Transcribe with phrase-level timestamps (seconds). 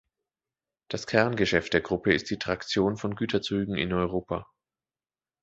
[0.89, 4.47] Das Kerngeschäft der Gruppe ist die Traktion von Güterzügen in Europa.